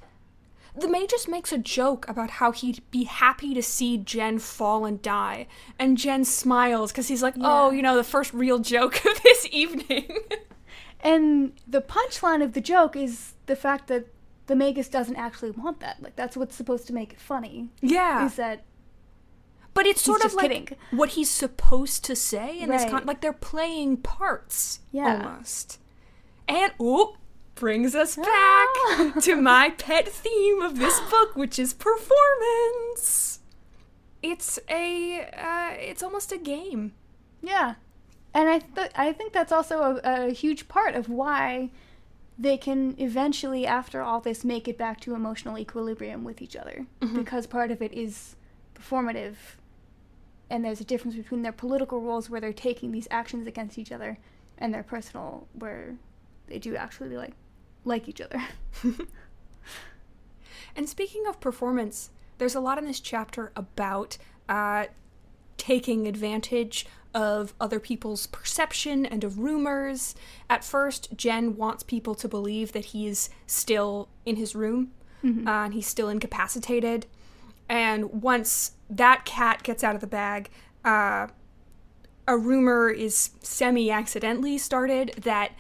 the 0.79 0.89
magus 0.89 1.29
makes 1.29 1.53
a 1.53 1.59
joke 1.59 2.09
about 2.09 2.31
how 2.31 2.51
he'd 2.53 2.81
be 2.91 3.05
happy 3.05 3.53
to 3.55 3.63
see 3.63 3.99
Gen 3.99 4.39
fall 4.39 4.85
and 4.85 5.01
die 5.03 5.47
and 5.79 5.99
Gen 5.99 6.25
smiles 6.25 6.93
because 6.93 7.09
he's 7.09 7.23
like 7.23 7.35
oh 7.41 7.71
you 7.71 7.83
know 7.83 7.97
the 7.97 8.05
first 8.05 8.33
real 8.33 8.59
joke 8.59 9.05
of 9.05 9.23
this 9.23 9.47
evening 9.51 10.17
And 11.05 11.53
the 11.67 11.81
punchline 11.83 12.43
of 12.45 12.53
the 12.53 12.61
joke 12.61 12.95
is 12.97 13.35
the 13.47 13.57
fact 13.57 13.89
that 13.89 14.07
the 14.47 14.55
Magus 14.55 14.89
doesn't 14.89 15.17
actually 15.17 15.51
want 15.51 15.81
that. 15.81 16.01
Like 16.01 16.15
that's 16.15 16.37
what's 16.37 16.55
supposed 16.55 16.87
to 16.87 16.93
make 16.93 17.13
it 17.13 17.21
funny. 17.21 17.71
Yeah. 17.81 18.25
Is 18.25 18.37
that 18.37 18.63
But 19.75 19.87
it's 19.87 20.01
sort 20.01 20.25
of 20.25 20.35
like 20.35 20.51
kidding. 20.51 20.69
what 20.93 21.11
he's 21.11 21.29
supposed 21.31 22.05
to 22.05 22.15
say 22.15 22.61
in 22.61 22.71
this 22.71 22.83
Right. 22.83 22.91
con- 22.93 23.07
like 23.07 23.21
they're 23.21 23.33
playing 23.33 23.97
parts 23.99 24.79
Yeah. 24.93 25.25
almost. 25.27 25.81
And 26.47 26.73
oh, 26.79 27.17
brings 27.63 27.95
us 27.95 28.17
back 28.17 28.27
Ah. 28.89 29.13
to 29.21 29.37
my 29.37 29.71
pet 29.71 30.09
theme 30.09 30.61
of 30.61 30.81
this 30.81 30.99
book, 31.11 31.37
which 31.37 31.61
is 31.61 31.73
performance. 31.73 33.39
It's 34.21 34.59
a 34.69 35.21
uh, 35.33 35.71
it's 35.79 36.03
almost 36.03 36.33
a 36.33 36.39
game. 36.39 36.93
Yeah, 37.41 37.75
and 38.35 38.49
I 38.49 38.59
th- 38.59 38.91
I 38.97 39.13
think 39.13 39.33
that's 39.33 39.53
also 39.53 40.01
a, 40.03 40.27
a 40.29 40.33
huge 40.33 40.67
part 40.67 40.97
of 40.97 41.09
why 41.09 41.71
they 42.37 42.57
can 42.57 42.97
eventually, 42.99 43.65
after 43.65 44.03
all 44.03 44.21
this, 44.21 44.45
make 44.45 44.67
it 44.67 44.77
back 44.77 45.01
to 45.03 45.15
emotional 45.15 45.57
equilibrium 45.57 46.25
with 46.25 46.43
each 46.43 46.57
other 46.57 46.87
because 47.15 47.47
part 47.47 47.71
of 47.71 47.81
it 47.81 47.93
is 47.93 48.35
performative, 48.75 49.37
and 50.51 50.65
there's 50.65 50.81
a 50.81 50.85
difference 50.85 51.15
between 51.17 51.43
their 51.43 51.53
political 51.53 52.01
roles 52.01 52.29
where 52.29 52.41
they're 52.41 52.53
taking 52.53 52.91
these 52.91 53.07
actions 53.11 53.47
against 53.47 53.79
each 53.79 53.93
other, 53.93 54.19
and 54.59 54.75
their 54.75 54.83
personal 54.83 55.47
where 55.53 55.95
they 56.49 56.59
do 56.59 56.75
actually 56.75 57.17
like 57.17 57.35
like 57.85 58.09
each 58.09 58.21
other. 58.21 58.43
And 60.77 60.89
speaking 60.89 61.27
of 61.27 61.41
performance, 61.41 62.11
there's 62.39 62.55
a 62.55 62.61
lot 62.61 62.79
in 62.79 62.87
this 62.87 63.01
chapter 63.01 63.53
about 63.55 64.19
uh, 64.49 64.87
taking 65.57 66.07
advantage 66.07 66.87
of 67.15 67.53
other 67.61 67.79
people's 67.79 68.27
perception 68.27 69.05
and 69.05 69.23
of 69.23 69.39
rumors. 69.39 70.15
At 70.49 70.65
first, 70.65 71.15
Gen 71.17 71.57
wants 71.57 71.83
people 71.83 72.15
to 72.17 72.29
believe 72.29 72.73
that 72.73 72.87
he 72.87 73.07
is 73.07 73.29
still 73.47 74.09
in 74.25 74.37
his 74.37 74.55
room 74.55 74.93
uh, 75.47 75.51
and 75.51 75.75
he's 75.75 75.87
still 75.87 76.09
incapacitated. 76.09 77.07
And 77.69 78.23
once 78.23 78.73
that 78.89 79.25
cat 79.25 79.63
gets 79.63 79.85
out 79.85 79.95
of 79.95 80.01
the 80.01 80.07
bag, 80.07 80.49
uh, 80.85 81.29
a 82.27 82.39
rumor 82.39 82.89
is 82.89 83.31
semi 83.41 83.91
accidentally 83.91 84.57
started 84.57 85.15
that 85.23 85.53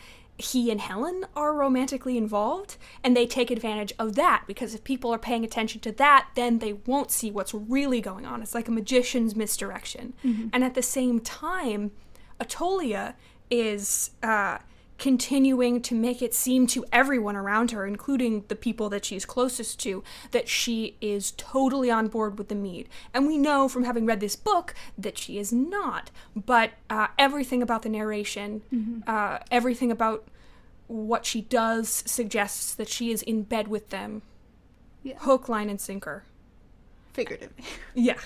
he 0.42 0.70
and 0.70 0.80
Helen 0.80 1.24
are 1.34 1.54
romantically 1.54 2.16
involved, 2.18 2.76
and 3.02 3.16
they 3.16 3.26
take 3.26 3.50
advantage 3.50 3.92
of 3.98 4.14
that 4.16 4.44
because 4.46 4.74
if 4.74 4.84
people 4.84 5.12
are 5.14 5.18
paying 5.18 5.44
attention 5.44 5.80
to 5.82 5.92
that, 5.92 6.28
then 6.34 6.58
they 6.58 6.74
won't 6.74 7.10
see 7.10 7.30
what's 7.30 7.54
really 7.54 8.00
going 8.00 8.26
on. 8.26 8.42
It's 8.42 8.54
like 8.54 8.68
a 8.68 8.72
magician's 8.72 9.34
misdirection. 9.34 10.14
And 10.52 10.64
at 10.64 10.74
the 10.74 10.82
same 10.82 11.20
time, 11.20 11.92
Attolia 12.40 13.14
is 13.50 14.10
uh, 14.22 14.58
continuing 15.02 15.82
to 15.82 15.96
make 15.96 16.22
it 16.22 16.32
seem 16.32 16.64
to 16.64 16.84
everyone 16.92 17.34
around 17.34 17.72
her, 17.72 17.84
including 17.84 18.44
the 18.46 18.54
people 18.54 18.88
that 18.88 19.04
she's 19.04 19.24
closest 19.24 19.80
to, 19.80 20.04
that 20.30 20.48
she 20.48 20.96
is 21.00 21.32
totally 21.32 21.90
on 21.90 22.06
board 22.06 22.38
with 22.38 22.46
the 22.46 22.54
Mede. 22.54 22.88
And 23.12 23.26
we 23.26 23.36
know 23.36 23.68
from 23.68 23.82
having 23.82 24.06
read 24.06 24.20
this 24.20 24.36
book 24.36 24.76
that 24.96 25.18
she 25.18 25.38
is 25.38 25.52
not. 25.52 26.12
But 26.36 26.74
uh, 26.88 27.08
everything 27.18 27.62
about 27.64 27.82
the 27.82 27.88
narration, 27.88 29.02
uh, 29.04 29.40
everything 29.50 29.90
about 29.90 30.24
what 30.86 31.26
she 31.26 31.40
does 31.40 32.04
suggests 32.06 32.72
that 32.72 32.88
she 32.88 33.10
is 33.10 33.22
in 33.22 33.42
bed 33.42 33.66
with 33.66 33.90
them. 33.90 34.22
Yeah. 35.02 35.18
Hook, 35.18 35.48
line, 35.48 35.68
and 35.68 35.80
sinker. 35.80 36.22
Figuratively, 37.12 37.64
Yeah. 37.94 38.18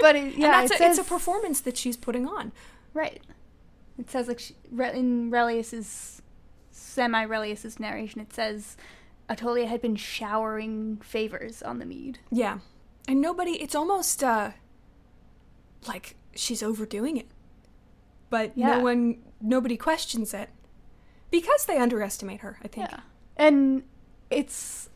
but 0.00 0.16
it, 0.16 0.36
yeah, 0.36 0.62
and 0.62 0.70
that's 0.70 0.72
it 0.72 0.80
a, 0.80 0.88
it's 0.88 0.98
a 0.98 1.04
performance 1.04 1.60
that 1.60 1.76
she's 1.76 1.98
putting 1.98 2.26
on. 2.26 2.52
Right. 2.94 3.20
It 3.98 4.10
says 4.10 4.28
like 4.28 4.38
she, 4.40 4.54
in 4.76 5.30
Relius's 5.30 6.20
semi 6.70 7.22
Relius's 7.22 7.78
narration, 7.78 8.20
it 8.20 8.32
says 8.32 8.76
Attolia 9.28 9.66
had 9.66 9.80
been 9.80 9.96
showering 9.96 10.98
favors 11.02 11.62
on 11.62 11.78
the 11.78 11.86
Mede. 11.86 12.18
Yeah. 12.30 12.58
And 13.06 13.20
nobody, 13.20 13.52
it's 13.62 13.74
almost 13.74 14.22
uh 14.24 14.50
like 15.86 16.16
she's 16.34 16.62
overdoing 16.62 17.16
it. 17.16 17.28
But 18.30 18.52
Yeah. 18.56 18.76
no 18.78 18.80
one, 18.80 19.18
nobody 19.40 19.76
questions 19.76 20.34
it. 20.34 20.48
Because 21.30 21.66
they 21.66 21.78
underestimate 21.78 22.40
her, 22.40 22.58
I 22.62 22.68
think. 22.68 22.88
Yeah. 22.90 23.00
And 23.36 23.82
it's 24.30 24.88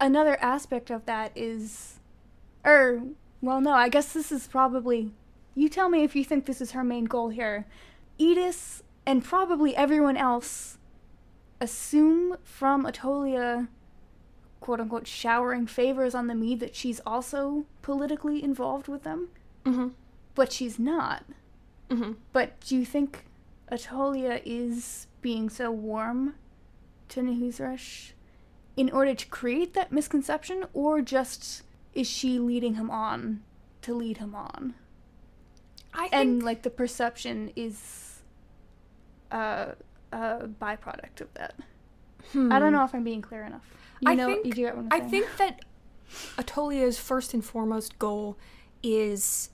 another 0.00 0.36
aspect 0.40 0.90
of 0.90 1.06
that 1.06 1.32
is, 1.34 1.98
or 2.64 3.02
well, 3.40 3.60
no, 3.60 3.72
I 3.72 3.88
guess 3.88 4.12
this 4.12 4.32
is 4.32 4.46
probably. 4.46 5.12
You 5.54 5.68
tell 5.68 5.88
me 5.88 6.02
if 6.02 6.14
you 6.16 6.24
think 6.24 6.44
this 6.46 6.60
is 6.60 6.72
her 6.72 6.84
main 6.84 7.04
goal 7.06 7.28
here. 7.30 7.66
Eddis 8.18 8.82
and 9.04 9.24
probably 9.24 9.76
everyone 9.76 10.16
else 10.16 10.78
assume 11.60 12.36
from 12.42 12.84
Attolia, 12.84 13.68
quote 14.60 14.80
unquote, 14.80 15.06
showering 15.06 15.66
favors 15.66 16.14
on 16.14 16.26
the 16.26 16.34
Mede 16.34 16.60
that 16.60 16.74
she's 16.76 17.00
also 17.06 17.66
politically 17.82 18.42
involved 18.42 18.88
with 18.88 19.02
them, 19.04 19.28
Mm-hmm. 19.64 19.88
but 20.34 20.52
she's 20.52 20.78
not. 20.78 21.24
Mm-hmm. 21.90 22.12
But 22.32 22.60
do 22.60 22.76
you 22.76 22.84
think 22.84 23.26
Attolia 23.70 24.40
is 24.44 25.06
being 25.22 25.48
so 25.50 25.70
warm 25.70 26.34
to 27.08 27.20
Nahuseresh 27.20 28.12
in 28.76 28.90
order 28.90 29.14
to 29.14 29.26
create 29.26 29.74
that 29.74 29.90
misconception, 29.92 30.64
or 30.74 31.00
just 31.00 31.62
is 31.94 32.06
she 32.08 32.38
leading 32.38 32.74
him 32.74 32.90
on 32.90 33.42
to 33.82 33.94
lead 33.94 34.18
him 34.18 34.34
on? 34.34 34.74
I 35.96 36.08
And 36.12 36.42
like 36.42 36.62
the 36.62 36.70
perception 36.70 37.50
is 37.56 38.20
uh, 39.32 39.72
a 40.12 40.48
byproduct 40.60 41.20
of 41.20 41.32
that. 41.34 41.54
I 42.34 42.58
don't 42.58 42.72
know 42.72 42.84
if 42.84 42.94
I'm 42.94 43.04
being 43.04 43.22
clear 43.22 43.44
enough. 43.44 43.64
You 44.00 44.08
Hmm. 44.08 44.08
I 44.08 44.14
know, 44.14 44.26
think 44.26 44.46
you 44.46 44.52
do 44.52 44.60
get 44.62 44.76
what 44.76 44.86
I'm 44.90 44.92
I 44.92 45.00
think 45.08 45.26
that 45.38 45.60
Attolia's 46.36 46.98
first 46.98 47.32
and 47.34 47.44
foremost 47.44 47.98
goal 47.98 48.36
is 48.82 49.50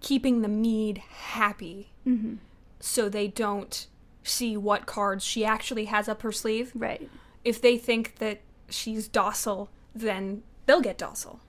keeping 0.00 0.42
the 0.42 0.48
Mede 0.48 0.98
happy 0.98 1.92
hmm 2.04 2.34
so 2.78 3.08
they 3.08 3.26
don't 3.26 3.86
see 4.22 4.56
what 4.56 4.84
cards 4.86 5.24
she 5.24 5.44
actually 5.44 5.86
has 5.86 6.08
up 6.08 6.20
her 6.22 6.30
sleeve. 6.30 6.72
Right. 6.74 7.08
If 7.42 7.60
they 7.62 7.78
think 7.78 8.16
that 8.16 8.42
she's 8.68 9.08
docile, 9.08 9.70
then 9.94 10.42
they'll 10.66 10.82
get 10.82 10.98
docile. 10.98 11.40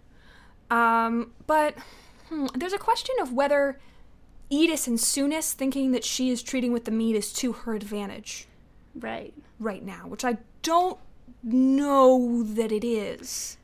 Um, 0.71 1.33
but 1.45 1.75
hmm, 2.29 2.47
there's 2.55 2.73
a 2.73 2.77
question 2.77 3.15
of 3.21 3.33
whether 3.33 3.77
Eddis 4.51 4.87
and 4.87 4.97
Sounis 4.97 5.53
thinking 5.53 5.91
that 5.91 6.03
she 6.03 6.29
is 6.29 6.41
treating 6.41 6.71
with 6.71 6.85
the 6.85 6.91
Mede 6.91 7.15
is 7.17 7.33
to 7.33 7.51
her 7.53 7.73
advantage 7.75 8.47
Right. 8.95 9.33
right 9.59 9.83
now, 9.83 10.07
which 10.07 10.23
I 10.25 10.37
don't 10.61 10.97
know 11.43 12.43
that 12.43 12.71
it 12.71 12.83
is. 12.85 13.57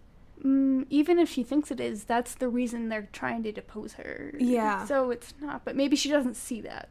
Mm, 0.44 0.86
even 0.90 1.20
if 1.20 1.30
she 1.30 1.44
thinks 1.44 1.72
it 1.72 1.80
is, 1.80 2.04
that's 2.04 2.36
the 2.36 2.50
reason 2.50 2.90
they're 2.90 3.08
trying 3.14 3.44
to 3.44 3.52
depose 3.52 3.94
her. 3.94 4.34
Yeah. 4.38 4.86
So 4.86 5.10
it's 5.12 5.34
not, 5.42 5.64
but 5.64 5.76
maybe 5.76 5.96
she 5.96 6.10
doesn't 6.10 6.36
see 6.36 6.60
that. 6.62 6.90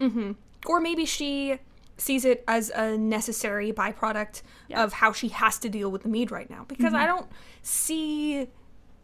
Mm-hmm. 0.00 0.32
Or 0.66 0.80
maybe 0.80 1.04
she 1.04 1.58
sees 1.98 2.24
it 2.24 2.42
as 2.48 2.70
a 2.70 2.96
necessary 2.96 3.72
byproduct 3.72 4.42
Yeah. 4.68 4.82
of 4.82 4.94
how 4.94 5.12
she 5.12 5.28
has 5.28 5.58
to 5.60 5.68
deal 5.68 5.90
with 5.90 6.02
the 6.02 6.08
Mede 6.08 6.30
right 6.30 6.48
now. 6.48 6.64
Because 6.66 6.94
I 6.94 7.06
don't 7.06 7.28
see 7.62 8.48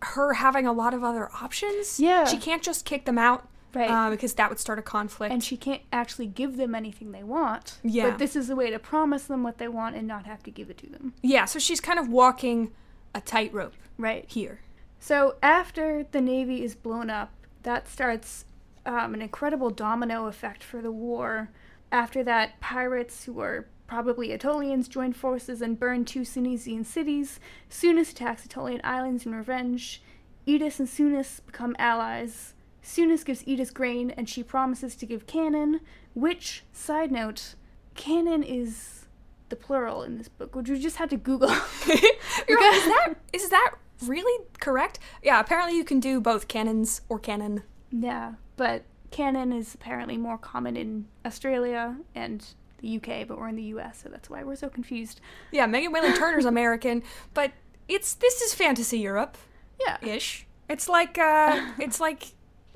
her 0.02 0.32
having 0.32 0.66
a 0.66 0.72
lot 0.72 0.94
of 0.94 1.04
other 1.04 1.30
options. 1.42 2.00
Yeah. 2.00 2.24
She 2.24 2.38
can't 2.38 2.62
just 2.62 2.84
kick 2.86 3.04
them 3.04 3.18
out. 3.18 3.46
Right. 3.74 3.90
Uh, 3.90 4.10
because 4.10 4.34
that 4.34 4.48
would 4.50 4.58
start 4.58 4.78
a 4.78 4.82
conflict. 4.82 5.32
and 5.32 5.42
she 5.44 5.56
can't 5.56 5.82
actually 5.92 6.26
give 6.26 6.56
them 6.56 6.74
anything 6.74 7.12
they 7.12 7.22
want. 7.22 7.78
Yeah. 7.82 8.10
But 8.10 8.18
this 8.18 8.34
is 8.36 8.50
a 8.50 8.56
way 8.56 8.70
to 8.70 8.78
promise 8.78 9.24
them 9.24 9.42
what 9.42 9.58
they 9.58 9.68
want 9.68 9.96
and 9.96 10.06
not 10.08 10.26
have 10.26 10.42
to 10.44 10.50
give 10.50 10.70
it 10.70 10.78
to 10.78 10.86
them. 10.88 11.14
yeah, 11.22 11.44
so 11.44 11.58
she's 11.58 11.80
kind 11.80 11.98
of 11.98 12.08
walking 12.08 12.72
a 13.14 13.20
tightrope 13.20 13.74
Right. 13.98 14.24
here. 14.28 14.60
So 14.98 15.36
after 15.42 16.04
the 16.10 16.20
Navy 16.20 16.62
is 16.62 16.74
blown 16.74 17.10
up, 17.10 17.32
that 17.62 17.88
starts 17.88 18.44
um, 18.86 19.14
an 19.14 19.22
incredible 19.22 19.70
domino 19.70 20.26
effect 20.26 20.62
for 20.64 20.80
the 20.82 20.92
war. 20.92 21.50
After 21.92 22.22
that, 22.24 22.60
pirates 22.60 23.24
who 23.24 23.40
are 23.40 23.66
probably 23.86 24.28
Attolians 24.28 24.88
join 24.88 25.12
forces 25.12 25.60
and 25.60 25.78
burn 25.78 26.04
two 26.04 26.20
Sounisian 26.20 26.86
cities. 26.86 27.40
Sounis 27.68 28.12
attacks 28.12 28.46
Attolian 28.46 28.80
islands 28.84 29.26
in 29.26 29.34
revenge. 29.34 30.02
Eddis 30.46 30.78
and 30.78 30.88
Sounis 30.88 31.40
become 31.44 31.74
allies. 31.78 32.54
Sounis 32.82 33.24
gives 33.24 33.42
Eddis 33.44 33.72
grain 33.72 34.10
and 34.10 34.28
she 34.28 34.42
promises 34.42 34.94
to 34.96 35.06
give 35.06 35.26
Cannon, 35.26 35.80
which, 36.14 36.64
side 36.72 37.10
note, 37.12 37.54
Cannon 37.94 38.42
is 38.42 39.06
the 39.48 39.56
plural 39.56 40.02
in 40.02 40.16
this 40.16 40.28
book, 40.28 40.54
which 40.54 40.68
we 40.68 40.78
just 40.78 40.96
had 40.96 41.10
to 41.10 41.16
Google. 41.16 41.50
You're 41.86 42.62
is 42.62 42.84
that 42.84 43.14
is 43.32 43.48
that 43.50 43.74
really 44.06 44.46
correct? 44.60 44.98
Yeah, 45.22 45.40
apparently 45.40 45.76
you 45.76 45.84
can 45.84 46.00
do 46.00 46.20
both 46.20 46.48
cannons 46.48 47.02
or 47.08 47.18
cannon. 47.18 47.62
Yeah, 47.90 48.34
but 48.56 48.84
cannon 49.10 49.52
is 49.52 49.74
apparently 49.74 50.16
more 50.16 50.38
common 50.38 50.76
in 50.76 51.06
Australia 51.26 51.96
and 52.14 52.44
the 52.78 52.96
UK, 52.96 53.26
but 53.26 53.38
we're 53.38 53.48
in 53.48 53.56
the 53.56 53.74
US, 53.74 54.02
so 54.02 54.08
that's 54.08 54.30
why 54.30 54.42
we're 54.42 54.56
so 54.56 54.68
confused. 54.68 55.20
Yeah, 55.50 55.66
Megan 55.66 55.92
Whalen 55.92 56.14
Turner's 56.14 56.46
American, 56.46 57.02
but 57.34 57.52
it's 57.88 58.14
this 58.14 58.40
is 58.40 58.54
fantasy 58.54 58.98
Europe. 58.98 59.36
Yeah. 59.80 59.98
ish. 60.02 60.46
It's 60.68 60.88
like 60.88 61.18
uh, 61.18 61.72
it's 61.78 62.00
like 62.00 62.32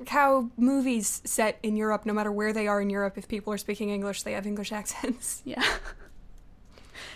how 0.07 0.49
movies 0.57 1.21
set 1.25 1.59
in 1.63 1.75
Europe, 1.75 2.05
no 2.05 2.13
matter 2.13 2.31
where 2.31 2.53
they 2.53 2.67
are 2.67 2.81
in 2.81 2.89
Europe, 2.89 3.17
if 3.17 3.27
people 3.27 3.53
are 3.53 3.57
speaking 3.57 3.89
English, 3.89 4.23
they 4.23 4.33
have 4.33 4.45
English 4.45 4.71
accents. 4.79 5.41
Yeah. 5.45 5.63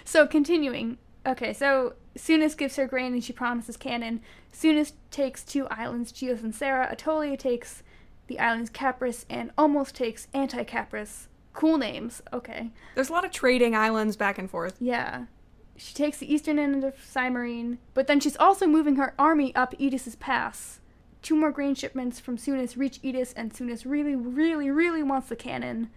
So 0.05 0.25
continuing. 0.25 0.97
Okay, 1.25 1.53
so 1.53 1.93
Sounis 2.17 2.57
gives 2.57 2.77
her 2.77 2.87
grain 2.87 3.13
and 3.13 3.23
she 3.23 3.33
promises 3.33 3.77
cannon. 3.77 4.21
Sounis 4.53 4.93
takes 5.11 5.43
two 5.43 5.67
islands, 5.67 6.11
Geos 6.11 6.41
and 6.41 6.55
Sarah. 6.55 6.89
Attolia 6.91 7.37
takes 7.37 7.83
the 8.27 8.39
islands 8.39 8.69
Capris 8.69 9.25
and 9.29 9.51
almost 9.57 9.95
takes 9.95 10.27
Anti 10.33 10.63
Capris. 10.63 11.27
Cool 11.53 11.77
names. 11.77 12.21
Okay. 12.31 12.71
There's 12.95 13.09
a 13.09 13.13
lot 13.13 13.25
of 13.25 13.31
trading 13.31 13.75
islands 13.75 14.15
back 14.15 14.37
and 14.37 14.49
forth. 14.49 14.77
Yeah. 14.79 15.25
She 15.75 15.93
takes 15.93 16.17
the 16.17 16.31
eastern 16.31 16.59
end 16.59 16.83
of 16.83 16.95
Cymarine, 16.95 17.77
but 17.93 18.07
then 18.07 18.19
she's 18.19 18.37
also 18.37 18.67
moving 18.67 18.95
her 18.97 19.13
army 19.17 19.53
up 19.55 19.73
Eddis's 19.79 20.15
Pass. 20.15 20.78
Two 21.21 21.35
more 21.35 21.51
grain 21.51 21.75
shipments 21.75 22.19
from 22.19 22.37
Sounis 22.37 22.77
reach 22.77 23.01
Eddis, 23.01 23.33
and 23.35 23.53
Sounis 23.53 23.83
really, 23.85 24.15
really, 24.15 24.69
really 24.69 25.03
wants 25.03 25.29
the 25.29 25.35
cannon. 25.35 25.89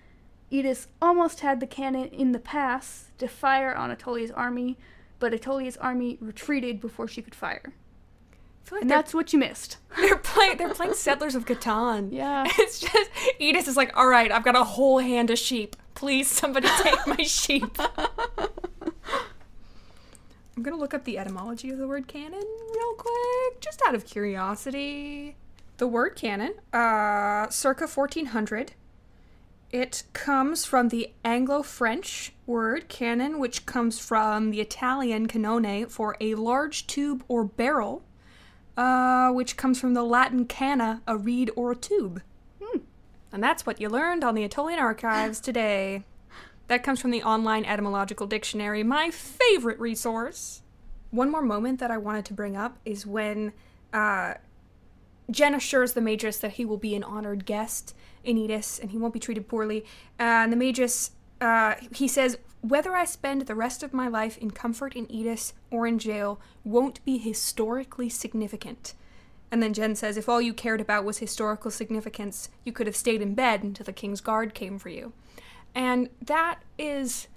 Eddis 0.50 0.86
almost 1.00 1.40
had 1.40 1.60
the 1.60 1.66
cannon 1.66 2.08
in 2.08 2.32
the 2.32 2.38
pass 2.38 3.10
to 3.18 3.28
fire 3.28 3.74
on 3.74 3.90
Attolia's 3.90 4.30
army, 4.30 4.76
but 5.18 5.32
Attolia's 5.32 5.76
army 5.76 6.18
retreated 6.20 6.80
before 6.80 7.08
she 7.08 7.22
could 7.22 7.34
fire. 7.34 7.72
Like 8.70 8.82
And 8.82 8.90
that's 8.90 9.12
what 9.12 9.32
you 9.32 9.38
missed. 9.38 9.76
they're 9.96 10.16
playing 10.16 10.56
they're 10.56 10.72
playing 10.72 10.94
Settlers 10.94 11.34
of 11.34 11.44
Catan. 11.44 12.08
Yeah. 12.12 12.44
It's 12.58 12.80
just 12.80 13.10
Eddis 13.40 13.68
is 13.68 13.76
like, 13.76 13.96
all 13.96 14.06
right, 14.06 14.32
I've 14.32 14.44
got 14.44 14.56
a 14.56 14.64
whole 14.64 14.98
hand 14.98 15.30
of 15.30 15.38
sheep. 15.38 15.76
Please, 15.94 16.28
somebody 16.28 16.68
take 16.80 17.06
my 17.06 17.22
sheep. 17.22 17.76
I'm 20.56 20.62
gonna 20.62 20.76
look 20.76 20.92
up 20.92 21.04
the 21.04 21.18
etymology 21.18 21.70
of 21.70 21.78
the 21.78 21.88
word 21.88 22.06
cannon 22.06 22.44
real 22.74 22.94
quick, 22.94 23.60
just 23.60 23.80
out 23.86 23.94
of 23.94 24.04
curiosity. 24.04 25.36
The 25.78 25.86
word 25.86 26.14
cannon, 26.14 26.54
uh, 26.72 27.48
circa 27.48 27.86
1400. 27.86 28.72
It 29.70 30.02
comes 30.12 30.66
from 30.66 30.88
the 30.88 31.12
Anglo-French 31.24 32.34
word 32.46 32.90
cannon, 32.90 33.38
which 33.38 33.64
comes 33.64 33.98
from 33.98 34.50
the 34.50 34.60
Italian 34.60 35.26
canone 35.26 35.90
for 35.90 36.14
a 36.20 36.34
large 36.34 36.86
tube 36.86 37.24
or 37.26 37.44
barrel, 37.44 38.04
uh, 38.76 39.30
which 39.30 39.56
comes 39.56 39.80
from 39.80 39.94
the 39.94 40.02
Latin 40.02 40.44
canna, 40.44 41.00
a 41.06 41.16
reed 41.16 41.50
or 41.56 41.72
a 41.72 41.76
tube. 41.76 42.20
Hmm. 42.62 42.80
And 43.32 43.42
that's 43.42 43.64
what 43.64 43.80
you 43.80 43.88
learned 43.88 44.22
on 44.22 44.34
the 44.34 44.44
Attolian 44.46 44.78
Archives 44.78 45.40
today. 45.40 46.04
That 46.72 46.82
comes 46.82 47.02
from 47.02 47.10
the 47.10 47.22
online 47.22 47.66
etymological 47.66 48.26
dictionary, 48.26 48.82
my 48.82 49.10
favorite 49.10 49.78
resource. 49.78 50.62
One 51.10 51.30
more 51.30 51.42
moment 51.42 51.80
that 51.80 51.90
I 51.90 51.98
wanted 51.98 52.24
to 52.24 52.32
bring 52.32 52.56
up 52.56 52.78
is 52.86 53.04
when 53.04 53.52
uh, 53.92 54.36
Gen 55.30 55.54
assures 55.54 55.92
the 55.92 56.00
Magus 56.00 56.38
that 56.38 56.52
he 56.52 56.64
will 56.64 56.78
be 56.78 56.94
an 56.94 57.04
honored 57.04 57.44
guest 57.44 57.94
in 58.24 58.38
Eddis 58.38 58.80
and 58.80 58.90
he 58.90 58.96
won't 58.96 59.12
be 59.12 59.20
treated 59.20 59.48
poorly. 59.48 59.84
Uh, 60.18 60.22
and 60.44 60.50
the 60.50 60.56
Magus, 60.56 61.10
uh, 61.42 61.74
he 61.94 62.08
says, 62.08 62.38
whether 62.62 62.96
I 62.96 63.04
spend 63.04 63.42
the 63.42 63.54
rest 63.54 63.82
of 63.82 63.92
my 63.92 64.08
life 64.08 64.38
in 64.38 64.50
comfort 64.50 64.96
in 64.96 65.06
Eddis 65.08 65.52
or 65.70 65.86
in 65.86 65.98
jail 65.98 66.40
won't 66.64 67.04
be 67.04 67.18
historically 67.18 68.08
significant. 68.08 68.94
And 69.50 69.62
then 69.62 69.74
Gen 69.74 69.94
says, 69.94 70.16
if 70.16 70.26
all 70.26 70.40
you 70.40 70.54
cared 70.54 70.80
about 70.80 71.04
was 71.04 71.18
historical 71.18 71.70
significance, 71.70 72.48
you 72.64 72.72
could 72.72 72.86
have 72.86 72.96
stayed 72.96 73.20
in 73.20 73.34
bed 73.34 73.62
until 73.62 73.84
the 73.84 73.92
king's 73.92 74.22
guard 74.22 74.54
came 74.54 74.78
for 74.78 74.88
you. 74.88 75.12
And 75.74 76.08
that 76.20 76.60
is 76.78 77.28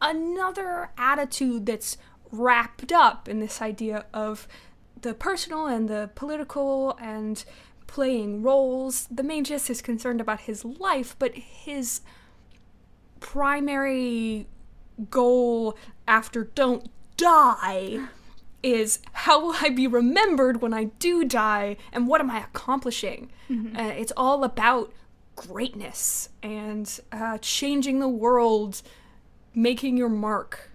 another 0.00 0.90
attitude 0.96 1.66
that's 1.66 1.96
wrapped 2.30 2.92
up 2.92 3.28
in 3.28 3.40
this 3.40 3.60
idea 3.60 4.06
of 4.14 4.46
the 5.00 5.14
personal 5.14 5.66
and 5.66 5.88
the 5.88 6.10
political 6.14 6.96
and 7.00 7.44
playing 7.86 8.42
roles. 8.42 9.08
The 9.10 9.22
Magus 9.22 9.68
is 9.68 9.82
concerned 9.82 10.20
about 10.20 10.42
his 10.42 10.64
life, 10.64 11.16
but 11.18 11.34
his 11.34 12.02
primary 13.18 14.46
goal 15.10 15.76
after 16.06 16.44
don't 16.44 16.88
die 17.16 18.06
is 18.62 19.00
how 19.12 19.40
will 19.44 19.56
I 19.60 19.70
be 19.70 19.86
remembered 19.86 20.60
when 20.60 20.74
I 20.74 20.84
do 20.84 21.24
die 21.24 21.76
and 21.92 22.06
what 22.06 22.20
am 22.20 22.30
I 22.30 22.40
accomplishing? 22.44 23.30
Uh, 23.76 23.82
it's 23.96 24.12
all 24.16 24.44
about 24.44 24.92
greatness 25.48 26.28
and 26.42 27.00
uh, 27.12 27.38
changing 27.38 28.00
the 28.00 28.08
world, 28.08 28.82
making 29.54 29.96
your 29.96 30.08
mark. 30.08 30.70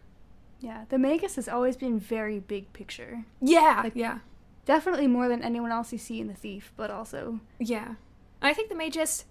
Yeah, 0.59 0.85
the 0.89 0.97
Magus 0.97 1.35
has 1.35 1.47
always 1.47 1.75
been 1.77 1.99
very 1.99 2.39
big 2.39 2.71
picture. 2.73 3.23
Yeah, 3.41 3.89
yeah, 3.93 4.19
Definitely 4.65 5.05
more 5.07 5.27
than 5.27 5.43
anyone 5.43 5.71
else 5.71 5.91
you 5.91 5.99
see 5.99 6.19
in 6.19 6.27
The 6.27 6.33
Thief, 6.33 6.71
but 6.75 6.89
also. 6.89 7.39
yeah. 7.59 7.95
I 8.41 8.53
think 8.53 8.69
the 8.69 8.75
Magus, 8.75 9.25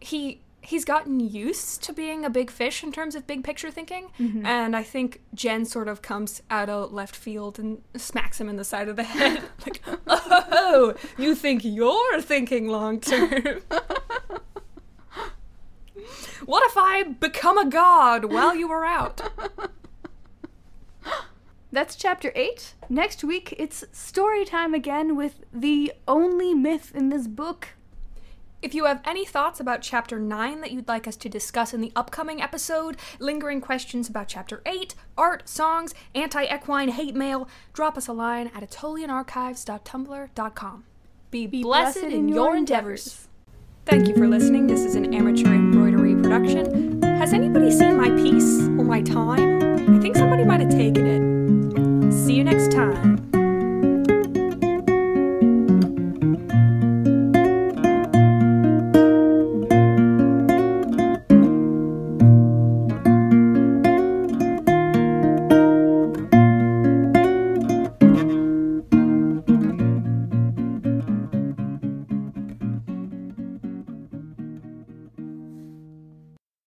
he 0.00 0.40
he's 0.62 0.84
gotten 0.84 1.18
used 1.20 1.82
to 1.82 1.92
being 1.92 2.24
a 2.24 2.30
big 2.30 2.50
fish 2.50 2.82
in 2.84 2.92
terms 2.92 3.14
of 3.14 3.26
big 3.26 3.42
picture 3.42 3.70
thinking, 3.70 4.10
and 4.44 4.76
I 4.76 4.82
think 4.82 5.20
Gen 5.34 5.64
sort 5.64 5.88
of 5.88 6.02
comes 6.02 6.42
out 6.50 6.68
of 6.68 6.92
left 6.92 7.16
field 7.16 7.58
and 7.58 7.80
smacks 7.96 8.40
him 8.40 8.48
in 8.48 8.56
the 8.56 8.64
side 8.64 8.88
of 8.88 8.96
the 8.96 9.02
head, 9.04 9.42
like, 9.66 9.80
"Oh, 10.06 10.94
you 11.18 11.34
think 11.34 11.64
you're 11.64 12.20
thinking 12.20 12.68
long 12.68 13.00
term?" 13.00 13.60
What 16.50 16.66
if 16.66 16.76
I 16.76 17.04
become 17.04 17.56
a 17.58 17.70
god 17.70 18.24
while 18.24 18.56
you 18.56 18.66
were 18.66 18.84
out? 18.84 19.22
That's 21.70 21.94
chapter 21.94 22.32
8. 22.34 22.74
Next 22.88 23.22
week, 23.22 23.54
it's 23.56 23.84
story 23.92 24.44
time 24.44 24.74
again 24.74 25.14
with 25.14 25.44
the 25.52 25.92
only 26.08 26.52
myth 26.52 26.90
in 26.92 27.10
this 27.10 27.28
book. 27.28 27.68
If 28.62 28.74
you 28.74 28.86
have 28.86 29.00
any 29.04 29.24
thoughts 29.24 29.60
about 29.60 29.82
Chapter 29.82 30.18
9 30.18 30.60
that 30.60 30.72
you'd 30.72 30.88
like 30.88 31.06
us 31.06 31.14
to 31.18 31.28
discuss 31.28 31.72
in 31.72 31.80
the 31.80 31.92
upcoming 31.94 32.42
episode, 32.42 32.96
lingering 33.20 33.60
questions 33.60 34.08
about 34.08 34.26
Chapter 34.26 34.60
8, 34.66 34.96
art, 35.16 35.48
songs, 35.48 35.94
anti 36.16 36.52
equine 36.52 36.88
hate 36.88 37.14
mail, 37.14 37.48
drop 37.72 37.96
us 37.96 38.08
a 38.08 38.12
line 38.12 38.50
at 38.56 38.68
attolianarchives.tumblr.com. 38.68 40.84
Be, 41.30 41.46
Be 41.46 41.62
blessed, 41.62 41.98
in, 41.98 42.28
your 42.28 42.56
endeavors. 42.56 43.28
Thank 43.86 44.08
you 44.08 44.16
for 44.16 44.26
listening. 44.26 44.66
This 44.66 44.80
is 44.80 44.96
an 44.96 45.14
amateur 45.14 45.69
has 46.30 47.32
anybody 47.32 47.72
seen 47.72 47.96
my 47.96 48.08
piece 48.10 48.62
or 48.78 48.84
my 48.84 49.02
time? 49.02 49.96
I 49.96 50.00
think 50.00 50.16
somebody 50.16 50.44
might 50.44 50.60
have 50.60 50.70
taken 50.70 51.04
it. 51.04 52.12
See 52.12 52.34
you 52.34 52.44
next 52.44 52.70
time. 52.70 53.09